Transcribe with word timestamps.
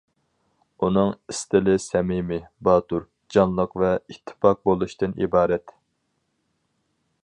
ئۇنىڭ 0.85 1.11
ئىستىلى 1.33 1.75
سەمىمىي، 1.83 2.41
باتۇر، 2.69 3.05
جانلىق 3.37 3.79
ۋە 3.85 3.93
ئىتتىپاق 3.99 4.65
بولۇشتىن 4.71 5.17
ئىبارەت. 5.25 5.81